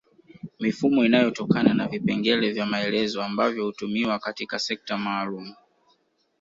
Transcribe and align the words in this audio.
Mifumo 0.59 1.05
inayotokana 1.05 1.73
na 1.73 1.87
vipengele 1.87 2.51
vya 2.51 2.65
maelezo 2.65 3.23
ambavyo 3.23 3.65
hutumiwa 3.65 4.19
katika 4.19 4.59
sekta 4.59 4.97
maalum 4.97 5.53